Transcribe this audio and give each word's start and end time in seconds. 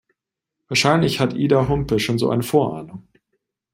Wahrscheinlich 0.67 1.19
hat 1.19 1.35
Ida 1.35 1.67
Humpe 1.67 1.99
schon 1.99 2.17
so 2.17 2.31
eine 2.31 2.41
Vorahnung. 2.41 3.03